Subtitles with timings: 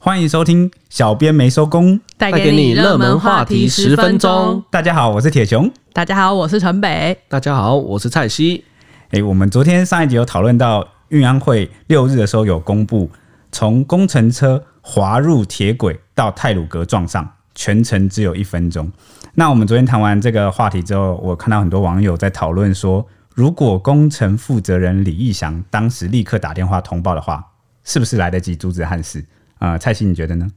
[0.00, 4.62] 欢迎收听，小编没收工，带给你热门话题十分钟。
[4.70, 5.68] 大家好，我是铁雄。
[5.92, 7.18] 大家好，我是陈北。
[7.26, 8.64] 大家好，我是蔡西。
[9.10, 13.10] 哎，我们昨天上一集有讨论到，运安会六日的时候有公布，
[13.50, 18.88] 从工程车滑入铁轨到泰鲁格撞上，全程只有一分钟。
[19.34, 23.04] 那我们昨天谈完这个话题之后，我看到很多网友在讨论说，
[23.34, 27.44] 如果工程负责人李义祥当时立刻打电话通报的话，
[27.82, 29.24] 是不是来得及阻止憾事？
[29.58, 30.48] 啊、呃，蔡西，你觉得呢？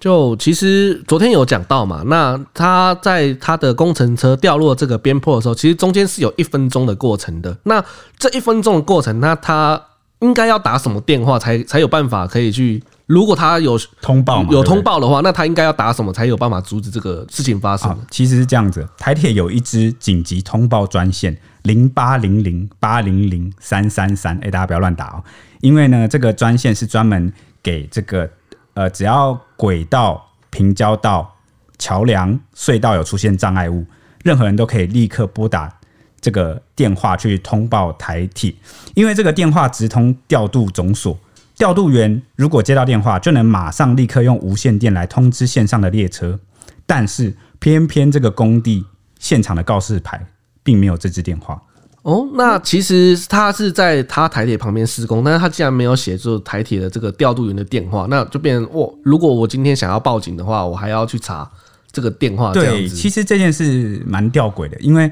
[0.00, 7.56] 就其实昨天有讲到嘛，那他在他的工程车掉落这个边坡的时候，其实中间是有一分钟的过程的。
[7.62, 7.84] 那
[8.18, 9.80] 这一分钟的过程，那他
[10.18, 12.82] 应该要打什么电话才才有办法可以去？
[13.06, 17.96] 如果他有通报，有通报的话，那他应该要打什么才有办法阻止这个事情发生？
[18.10, 25.22] 其实是这样子，台铁有一支紧急通报专线零八零零八零零三三三，哎，大家不要乱打哦，
[25.60, 27.32] 因为呢，这个专线是专门。
[27.62, 28.28] 给这个
[28.74, 31.36] 呃，只要轨道、平交道、
[31.78, 33.84] 桥梁、隧道有出现障碍物，
[34.24, 35.72] 任何人都可以立刻拨打
[36.20, 38.54] 这个电话去通报台铁，
[38.94, 41.18] 因为这个电话直通调度总所，
[41.56, 46.38] 调度员如果接到电话，就能马上立刻用无线电来通知线上的列车，
[46.86, 48.86] 但是偏偏这个工地
[49.18, 50.24] 现场的告示牌
[50.62, 51.60] 并没有这支电话。
[52.02, 61.48] 哦，那其实他是在他台铁旁边施工，但是他竟然没有写住台铁的这个调度员的电话，那就变成我如果我今天想要报警的话，我还要去查
[61.92, 62.52] 这个电话。
[62.52, 65.04] 对，其实这件事蛮吊诡的，因为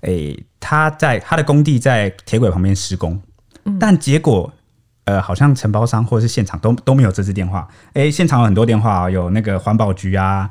[0.00, 3.20] 诶、欸，他在他的工地在铁轨旁边施工，
[3.78, 4.50] 但结果
[5.04, 7.68] 呃，好像承包商或者是现场都都没有这支电话。
[7.92, 10.48] 诶、欸，现场有很多电话，有那个环保局啊。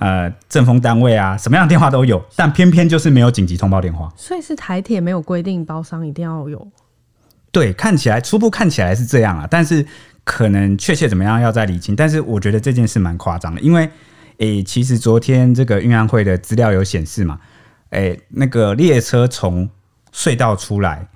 [0.00, 4.10] 呃，政风单位啊，什么样的电话都有，但偏偏就是没有紧急通报电话。
[4.16, 6.66] 所以是台铁没有规定包商一定要有。
[7.52, 9.84] 对，看起来初步看起来是这样啊，但是
[10.24, 11.94] 可能确切怎么样要再理清。
[11.94, 13.82] 但是我觉得这件事蛮夸张的，因为
[14.38, 17.38] 诶、欸，其实昨天这个运安会的资料有显示嘛，
[17.90, 19.68] 诶、欸，那个列车从
[20.14, 21.06] 隧道出来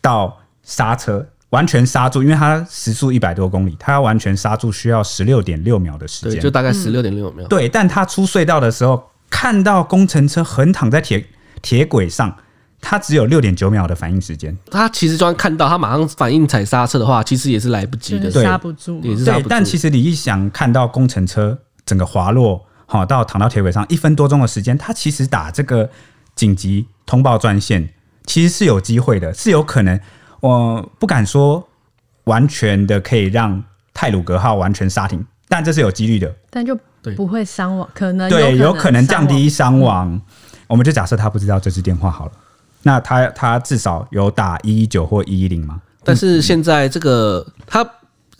[0.00, 1.28] 到刹车。
[1.50, 7.46] 完全刹住，因为它时速一百多公里，它要完全刹住需要十六点六秒的时间，就大概十六点六秒。
[7.48, 11.24] 对，但它出隧道的时候，看到工程车横躺在铁
[11.62, 12.36] 铁轨上，
[12.82, 14.54] 它只有六点九秒的反应时间。
[14.70, 19.48] 他其实就算看到，他马上反应踩刹车的话，其实也是来不及的，刹不住，也是刹不住。
[19.48, 25.88] 但其实你一想看到工程车整个滑落，好到躺到铁轨上一分多钟的时间，他其实打这个
[26.34, 27.88] 紧急通报专线，
[28.26, 29.98] 其实是有机会的，是有可能。
[30.40, 31.66] 我不敢说
[32.24, 33.62] 完全的可以让
[33.92, 36.32] 泰鲁格号完全刹停，但这是有几率的。
[36.50, 36.78] 但就
[37.16, 40.20] 不会伤亡，可能对，有可能降低伤亡。
[40.68, 42.32] 我们就假设他不知道这支电话好了，
[42.82, 45.80] 那他他至少有打一一九或一一零吗？
[46.04, 47.84] 但是现在这个他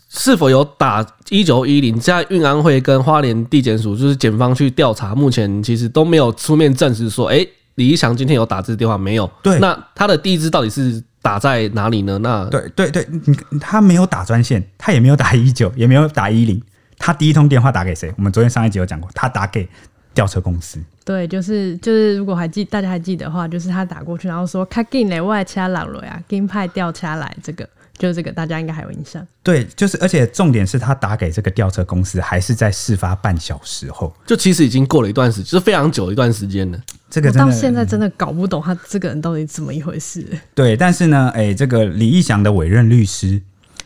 [0.07, 7.45] 是否有打一九一零，在运安会跟花莲地检署就是检方去调查，目前其实都没有出面证实说，哎，
[7.75, 9.29] 李一祥今天有打这支电话没有？
[9.43, 11.03] 对，那他的第一支到底是？
[11.21, 12.17] 打在哪里呢？
[12.21, 16.61] 那对对对，你他没有打专线，他也没有打一九，也没有打一零，
[16.97, 18.13] 他第一通电话打给谁？
[18.17, 19.67] 我们昨天上一集有讲过，他打给
[20.13, 20.79] 吊车公司。
[21.03, 27.67] 对，就是就是，如果还记大家还记得的话，就是他打过去，然后说“开进来外掐狼了呀，金派吊车来”，这个
[27.99, 29.23] 就这个大家应该还有印象。
[29.43, 36.81] 对，就是而且重点是他打给这个吊车公司，还是在事发半小时后，就其实已经过了一段时间，就是非常久一段时间了。
[37.09, 40.25] 这个我到现在真的搞不懂他这个人到底怎么一回事。
[40.55, 43.41] 对，但是呢，哎，这个李义祥的委任律师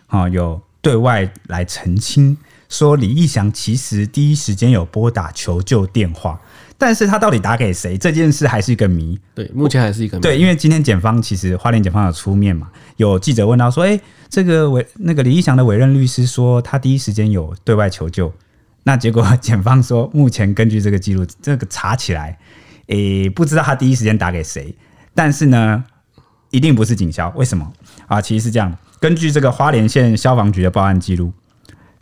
[0.08, 2.38] 啊，有对外来澄清
[2.70, 6.40] 说，李义祥其实第一时间有拨打求救电话，
[6.86, 9.18] 但是他到底打给谁，这件事还是一个谜。
[9.34, 10.22] 对，目前还是一个谜。
[10.22, 18.34] 对，因为今天检方其实花莲检方有出面嘛，有记者问到说，哎，这个委那个李义祥的委任律师说，他第一时间有对外求救，
[18.84, 22.38] 那结果检方说，目前根据这个记录，这个查起来。
[22.88, 24.76] 诶、欸，不知道他第一时间打给谁，
[25.16, 25.86] 但是呢，
[26.50, 27.32] 一定不是警消。
[27.38, 27.72] 为什么
[28.08, 28.22] 啊？
[28.22, 31.32] 其实是这样，根据这个花莲县消防局的报案记录，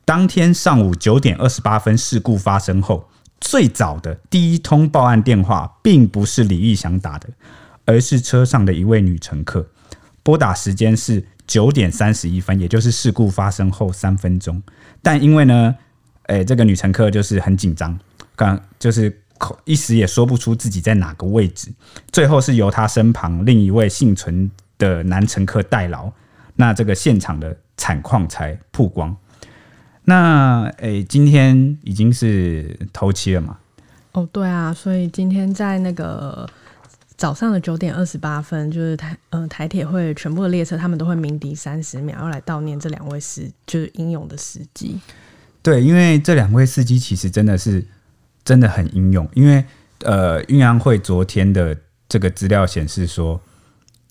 [0.03, 3.07] 当天上午九点二十八分事故发生后，
[3.41, 7.27] 最早的第一通报案电话，并不是李义祥打的，
[7.85, 9.67] 而是车上的一位女乘客。
[10.23, 14.63] 拨打时间是九点三十一分，也就是事故发生后三分钟。
[15.01, 15.75] 但因为呢，
[16.27, 17.99] 诶、这个女乘客就是很紧张，
[18.37, 19.19] 刚就是。
[19.65, 21.73] 一时也说不出自己在哪个位置，
[22.11, 26.11] 最后是由她身旁另一位幸存的男乘客代劳，
[26.57, 29.17] 那这个现场的惨况才曝光。
[30.05, 33.57] 那诶、欸，今天已经是头七了嘛？
[34.13, 36.49] 哦，对啊，所以今天在那个
[37.15, 44.99] 早上的九点二十八分，就是台呃台铁会全部的列车，他们都会鸣笛三十秒，要来悼念这两位司就是英勇的司机。
[45.61, 47.85] 对，因为这两位司机其实真的是
[48.43, 49.63] 真的很英勇，因为
[49.99, 51.77] 呃，运安会昨天的
[52.09, 53.39] 这个资料显示说，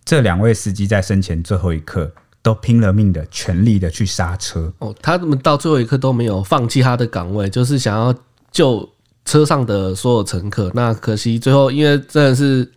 [0.05, 4.73] 这两位司机在生前最后一刻都拼了命的、全力的去刹车。
[4.79, 8.15] 哦，他们到最后一刻都没有放弃他的岗位，就是想要
[8.51, 8.89] 救
[9.25, 10.71] 车上的所有乘客。
[10.75, 12.71] 那可惜最后因为真的是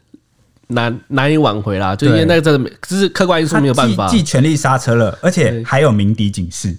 [0.67, 6.75] 难难以挽回啦，就因为那个真的没，就是客观因素没有办法，既全力刹车了，而且还有鸣笛警示。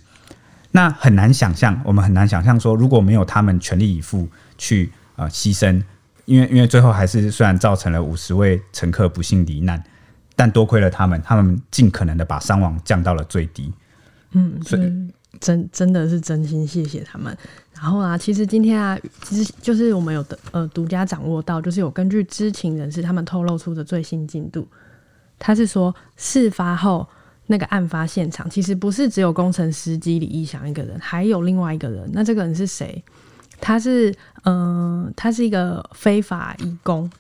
[0.73, 4.29] 那很难想象，我们很难想象说，如果没有他们全力以赴
[4.59, 5.81] 去呃牺牲，
[6.25, 9.81] 因为因为最后还是虽然造成了五十位乘客不幸罹难，
[10.37, 13.73] 但多亏了他们，他们尽可能的把伤亡降到了最低。
[14.33, 14.93] 嗯，所以
[15.41, 17.37] 真真的是真心谢谢他们。
[17.75, 24.67] 然后啊，其实今天啊，其实就是我们有的呃独家掌握到，就是有根据知情人士他们透露出的最新进度，
[25.39, 27.07] 他是说事发后。
[27.47, 32.09] 那个案发现场其实不是只有工程司机李义祥一个人，还有另外一个人。
[32.11, 33.05] 那这个人是谁？
[33.61, 34.11] 他是
[34.45, 37.11] 嗯、呃，他是一个非法义工。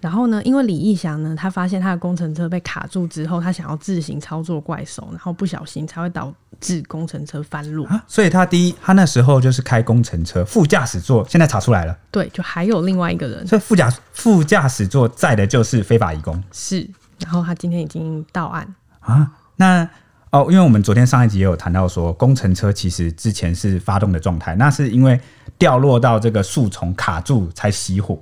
[0.00, 7.84] 然后呢，因为李义祥呢，他发现他的工程车被卡住之后，他想要自行操作怪手，然后不小心才会导致工程车翻路。
[7.84, 11.94] 啊，所以他第一，他那时候就是开工程车副驾驶座，现在查出来了。
[12.10, 13.46] 对，就还有另外一个人。
[13.46, 16.42] 所以副驾副驾驶座载的就是非法移工。
[16.50, 16.88] 是，
[17.18, 19.30] 然后他今天已经到案啊。
[19.56, 19.86] 那
[20.30, 25.20] 哦，因为我们昨天上一集也有谈到说，工程车其实之前是发动的状态，那是因为
[25.58, 28.18] 掉落到这个树丛卡住才熄火。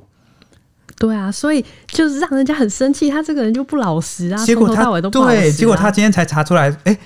[0.98, 5.40] 对啊，所以就是让人家很生气，他这个人就不老实啊，结果他从头到尾都不老实啊。
[5.40, 6.98] 对，结果他今天才查出来，哎、欸，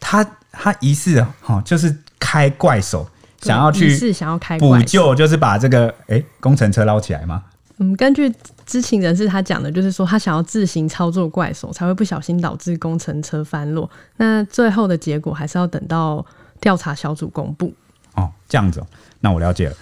[0.00, 3.08] 他他疑似哈，就是开怪手，
[3.40, 7.44] 想要去是想要开补救，就是把这个哎、欸、工程车捞起来吗？
[7.78, 8.34] 嗯，根据
[8.64, 13.88] 知情人士他讲的，就是说他想要自行操作怪手，才会不小心导致工程车翻落。
[14.16, 16.24] 那最后的结果还是要等到
[16.58, 17.72] 调查小组公布。
[18.14, 18.86] 哦，这样子哦，
[19.20, 19.76] 那我了解了。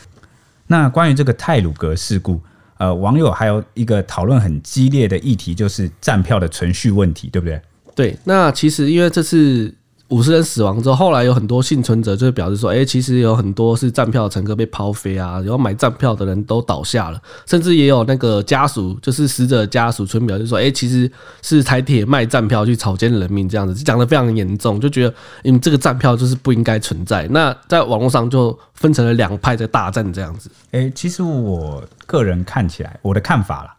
[0.67, 2.41] 那关于这个泰鲁格事故，
[2.79, 7.61] 呃，网友还有一个讨论很激烈的议题，就是站票的存续问题，对不对？
[7.95, 9.75] 对，那其实因为这次。
[10.09, 21.11] 五十人死亡之后，后来有很多幸存者就表示说：“哎、其实有很多是站票的乘客被抛飞啊，然后买站票的人都倒下了，甚至也有那个家属，就是死者家属村表就说：‘哎、其实
[21.41, 25.15] 是台铁卖站票去草菅人命这样子，讲得非常严重，就觉得
[25.45, 30.51] 嗯，这个站票就是不应该存在。’那在网络上就分成了两派在大战这样子。
[30.73, 33.75] 哎、其实我个人看起来，我的看法啦。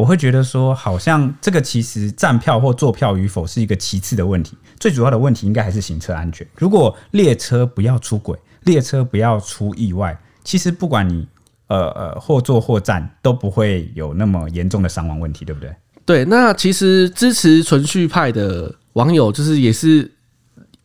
[0.00, 6.46] 我会觉得说，好像这个其实站票或坐票与否是一个其次的问题，最主要的问题应该还是行车安全。
[6.56, 11.28] 如果列车不要出轨，列车不要出意外，其实不管你
[11.66, 15.70] 呃呃或坐或站，都不会有那么严重的伤亡问题，对不对？
[16.06, 20.10] 对，那其实支持存续派的网友就是也是。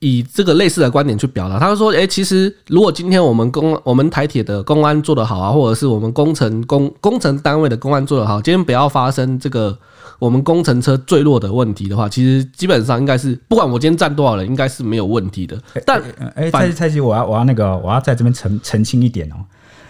[0.07, 9.75] 以这个类似的观点去表达，他说：“诶，其实如果今天我们公我们台铁的公安做得好啊，或者是我们工程工工程单位的公安做得好，今天不要发生这个
[10.19, 15.59] 我们工程车坠落的问题的话，其实基本上应该是不管我今天站多少人，应该是没有问题的。
[15.83, 15.99] 但
[16.35, 19.35] 诶，蔡蔡奇，我要我要那个我要在这边澄澄清一点哦。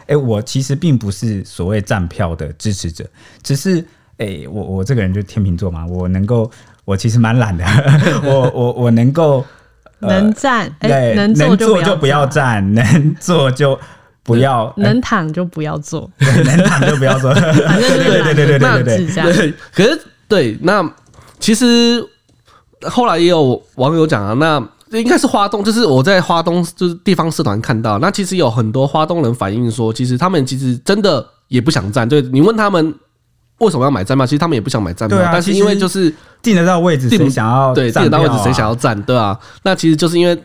[0.06, 3.06] 诶，我其实并不是所谓站票的支持者，
[3.44, 3.84] 只是
[4.20, 6.50] 诶，我我这个人就天秤座嘛，我能够
[6.86, 7.66] 我其实蛮懒的，
[8.24, 9.44] 我我我能够。”
[10.00, 13.80] 能站，哎、呃欸， 能坐就不要站，能坐就
[14.24, 17.34] 不要，能躺就不要坐， 能躺就不要坐。
[17.36, 19.54] 反正对对对对对对对。
[19.74, 20.88] 可是对，那
[21.40, 22.04] 其实
[22.84, 32.94] 后来也有网友讲啊，那应该是花东，就是我在花东就是地方社团看到，那其实有很多花东人反映说，其实他们其实真的也不想站，对你问他们。
[33.60, 34.26] 为什么要买站票？
[34.26, 39.40] 其实他们也不想买站票，啊、但是因为就是订得到位置，谁想要对订得到位置谁想要站，对啊。
[39.64, 40.38] 那其实就是因为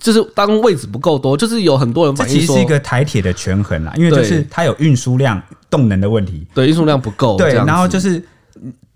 [0.00, 8.20] 就是当位置不够多，就是有很多人反映说，其实是一个台铁的权衡啦，因为就是它有运输量、动能的问题，对运输量不够，对，然后就是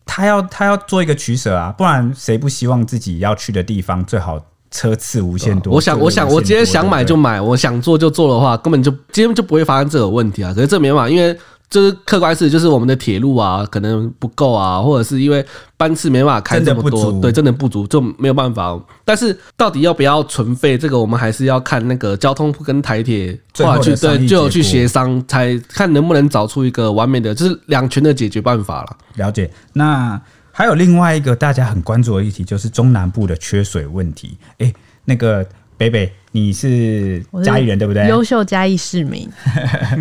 [0.05, 5.75] 他要他要做一个取舍啊，不然谁不希望自己要去的地方最好车次无限多？
[5.75, 10.53] 我想，我想，我今天想买就买，我想做就做的话，根本就今天就不会发生这个问题啊。
[10.53, 11.39] 可是这没办法，因为。
[11.73, 15.43] 就是客观事，就是我们的铁路啊，可能不够啊，或者是因为
[15.79, 18.79] 班次没办法开这么多，对，真的不足，就没有办法。
[19.07, 28.97] 但是到底要不要存费，这个我们还是要看那个交通部跟台铁后来去对，就有去协商，才看能不能找出一个完美的，就是两全的解决办法了。
[29.15, 29.51] 了解。
[29.73, 34.37] 那还有另外一个大家很关注的议题，就是中南部的缺水问题。
[34.59, 34.75] 哎、欸，
[35.07, 35.47] 那个。
[35.83, 38.07] 北北，你是嘉义人对不对？
[38.09, 39.29] 优秀嘉义市民。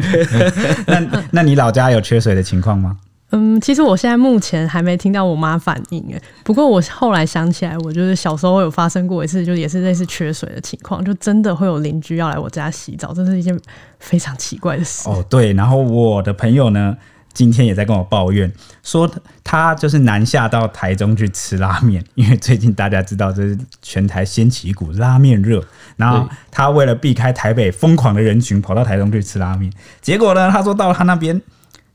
[0.86, 2.98] 那那你老家有缺水的情况吗？
[3.32, 6.22] 嗯，其实我现在目前还没听到我妈反应诶。
[6.44, 13.58] 不过我后来想起来，我就是小时候有发生过一次，就也是类似缺水的情况，就真的会有邻居要来我家洗澡，这是一件
[14.00, 15.08] 非常奇怪的事。
[15.10, 16.96] 哦，对，然后我的朋友呢，
[17.34, 18.52] 今天也在跟我抱怨，
[18.84, 19.10] 说
[19.44, 25.64] 他就是南下到台中去吃拉面，因为最近大家知道这是全台掀起一股拉面热，
[25.96, 29.72] 然后他为了避开台北疯狂的人群，跑到台中去吃拉面，
[30.02, 31.42] 结果呢，他说到他那边。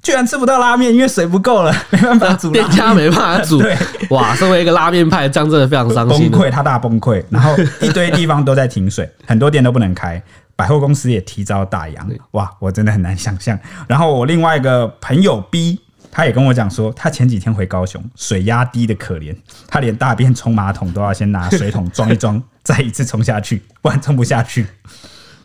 [0.03, 2.53] 居然吃不到拉面，因为水不够了，没办法煮。
[2.53, 3.59] 店家没办法煮。
[3.63, 3.77] 对，
[4.11, 6.31] 哇，身为一个拉面派，这样真的非常伤心。
[6.31, 7.21] 崩溃，他大崩溃。
[7.29, 10.23] 然后一堆地方都在停水，很多店都不能开，
[10.57, 11.97] 百货公司也提早打烊。
[12.33, 13.59] 哇，我真的很难想象。
[13.87, 15.79] 然后我另外一个朋友 B，
[16.11, 19.37] 他也跟我讲说，他前几天回高雄，水压低的可怜，
[19.69, 24.67] 他连大便冲马桶都要先拿水桶装一装， 再一次冲下去，不然冲不下去。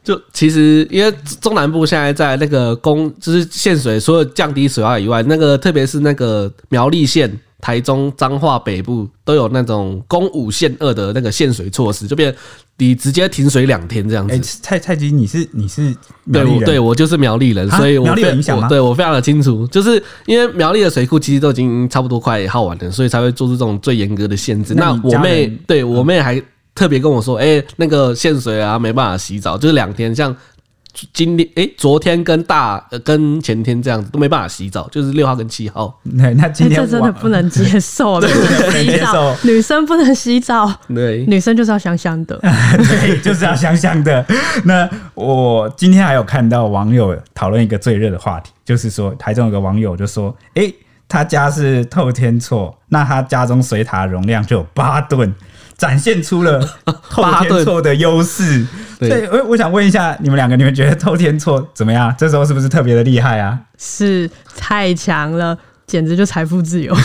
[0.03, 12.35] 就其实，因为中南部现在在那个供，就是限水，所有降低水压以外，那个特别是那个苗栗县、台中、彰化北部都有那种供五限二的那个限水措施，就变
[12.77, 14.33] 你直接停水两天这样子。
[14.33, 15.95] 哎、欸，蔡蔡吉，你是你是
[16.33, 18.67] 对，我对我就是苗栗人，所以我苗栗有影响吗？
[18.67, 24.73] 对我非常的清楚，就是因为苗栗的水库其实都已经差不多快耗完了，所以才会做出这种最严格的限制。
[24.73, 26.41] 那，那我妹对我妹还。
[26.73, 30.33] 特别跟我说，哎、欸，那个限水啊，没办法洗澡，就是两天，像
[31.13, 35.99] 今天，哎、欸，昨天跟大呃跟前天这样子都没办法洗澡，就是六号跟七号。
[36.03, 42.37] 那那今天、欸、这真的不能接受， 对，不能接受，女生不能洗澡，对，女生就是要香香的，
[42.77, 44.25] 对，就是要香香的。
[44.65, 50.75] 那我今天还有看到网友讨论一个最热的话题，就是说台中有个网友就说，哎、欸，
[51.07, 55.33] 他家是透天厝，那他家中水塔容量就有八吨。
[55.77, 56.59] 展现出了
[57.09, 58.63] 透天厝的优势，
[59.07, 62.13] 所以我我想问一下你们两个，你们觉得透天错怎么样？
[62.17, 63.59] 这时候是不是特别的厉害啊？
[63.77, 66.95] 是太强了，简直就财富自由。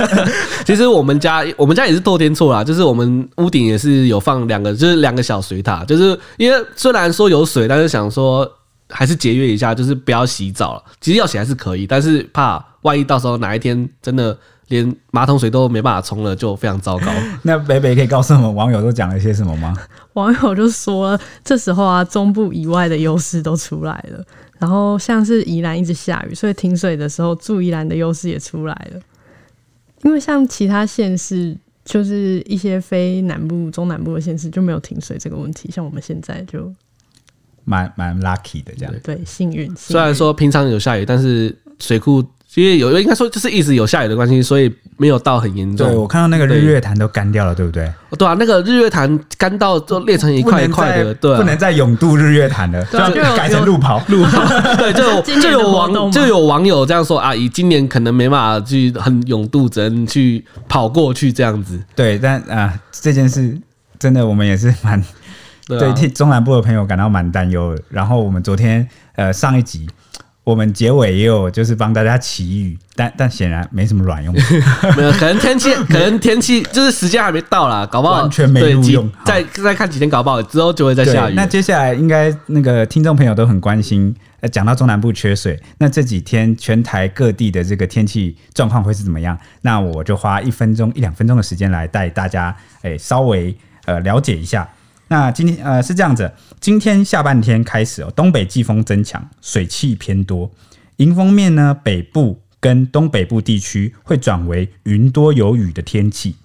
[0.64, 8.50] 其实我们家我们家也是透天错啦，就是我们屋顶也是有放两个，就是两个小水塔，就是因为虽然说有水，但是想说
[8.88, 10.82] 还是节约一下，就是不要洗澡了。
[11.00, 14.36] 其实要洗还是可以，但是怕万一到时候哪一天真的。
[14.68, 17.06] 连马桶水都没办法冲了，就非常糟糕。
[17.42, 19.76] 那北北可以告诉我们网友都讲了些什么吗？
[20.14, 24.24] 网友就说，这时候啊，中部以外的优势都出来了。
[24.58, 29.00] 然后像是宜兰一直下雨，所以停水的时候，住宜兰的优势也出来了。
[30.02, 31.54] 因为像其他县市，
[31.84, 35.70] 就是一些非南部、中南部的县市就没有停水这个问题。
[35.70, 36.72] 像我们现在就
[37.64, 39.74] 蛮蛮 lucky 的这样，对，幸运。
[39.76, 42.24] 虽然说平常有下雨，但是水库。
[42.54, 45.88] 因为有应该说就是一直有下雨的关系，所以没有到很严重。
[45.88, 47.92] 对，我看到那个日月潭都干掉了，对不对？
[48.16, 52.98] 对啊，那个日月潭干到都裂成一块一块的，对，不能再永渡日月潭了，就
[53.36, 54.00] 改成路跑。
[54.08, 54.40] 路跑，
[54.76, 61.82] 对，就有 就有网就有网友这样说啊，以今年可能没办法去很泳渡，只能去跑过去这样子。
[61.96, 63.58] 对，但啊，这件事
[63.98, 65.02] 真的我们也是蛮
[65.66, 67.82] 对替中南部的朋友感到蛮担忧的。
[67.88, 69.88] 然后我们昨天呃上一集。
[70.44, 74.34] 我们结尾也有，就是帮大家祈雨，但但显然没什么卵用。
[74.94, 79.10] 没有，可能天气， 可能天气就是时间还没到啦，搞不好完全没录用。
[79.24, 81.34] 再再看几天，搞不好之后就会再下雨。
[81.34, 89.38] 那接下来应该那个听众朋友都很关心，呃，讲到中南部缺水，那这几天全台各地的这个天气状况会是怎么样？
[89.62, 94.68] 那我就花一分钟一两分钟的时间来带大家，诶，稍微呃了解一下。
[95.08, 100.50] 那今天呃是这样子，今天下半天开始哦，东北季风增强，水汽偏多。
[100.96, 106.36] 迎风面呢，北部跟东北部地区会转为云多有雨的天气。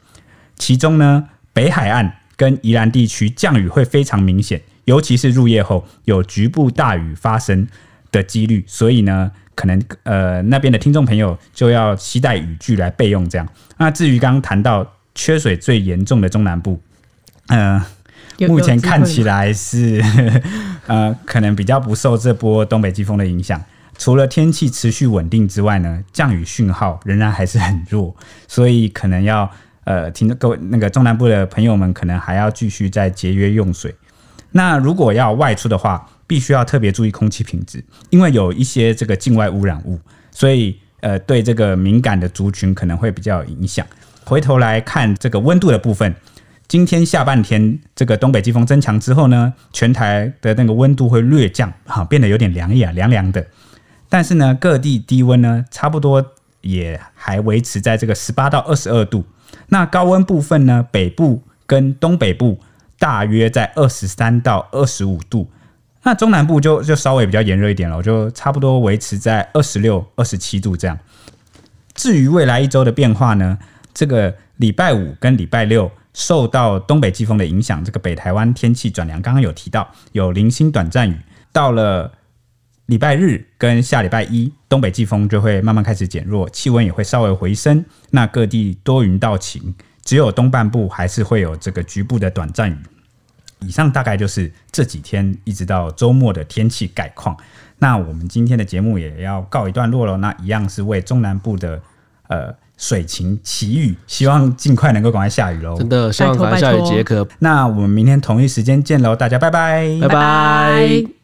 [0.57, 7.67] 其中呢，北海岸跟宜兰地区降雨会非常明显，尤其是入夜后有局部大雨发生
[8.11, 8.65] 的几率。
[8.67, 13.29] 所以呢，可能呃那边的听众朋友就要期待雨具来备用。
[13.29, 13.47] 这样。
[13.77, 16.81] 那至于刚刚谈到缺水最严重的中南部，
[17.47, 17.81] 嗯、
[18.47, 20.01] 目前看起来是，
[20.87, 23.61] 呃，可能比较不受这波东北季风的影响。
[23.97, 28.15] 除了天气持续稳定之外呢，降雨讯号仍然还是很弱，
[28.47, 29.49] 所以可能要
[29.83, 33.93] 呃，听各位那个中南部的朋友们，可能还要继续再节约用水。
[34.51, 39.99] 那如果要外出的话，必须要特别注意空气品质，因为有一些这个境外污染物，
[40.31, 43.85] 所以呃，对这个敏感的族群可能会比较有影响。
[44.23, 46.15] 回头来看这个温度的部分。
[46.69, 53.43] 今天下半天，这个东北季风增强之后呢，全台的那个温度会略降，哈，变得有点凉意啊，凉凉的。
[54.07, 56.23] 但是呢，各地低温呢，差不多
[56.61, 59.25] 也还维持在这个十八到二十二度。
[59.69, 62.59] 那高温部分呢，北部跟东北部
[62.99, 65.49] 大约在二十三到二十五度。
[66.03, 70.99] 那中南部就就稍微比较炎热一点了，就差不多维持在二十六、二十七度这样。
[71.95, 73.57] 至于未来一周的变化呢，
[73.91, 79.21] 这个礼拜五跟礼拜六受到东北季风的影响，这个北台湾天气转凉。
[79.21, 81.17] 刚刚有提到有零星短暂雨，
[81.53, 82.11] 到了
[82.87, 87.85] 礼拜日跟下礼拜一，东北季风就会慢慢开始减弱，气温也会稍微回升。
[88.11, 89.73] 那各地多云到晴，
[90.03, 92.77] 只有东半部还是会有这个局部的短暂雨。
[93.59, 97.37] 以上大概就是这几天一直到周末的天气概况。
[97.77, 100.17] 那我们今天的节目也要告一段落了。
[100.17, 101.81] 那一样是为中南部的
[102.27, 105.77] 呃水情奇遇，希望尽快能够赶快下雨喽。
[105.77, 107.27] 真的，希望赶快下雨解渴。
[107.39, 111.18] 那我们明天同一时间见喽，大家拜拜，拜拜。